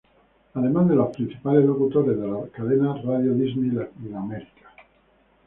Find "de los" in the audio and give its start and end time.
0.89-1.09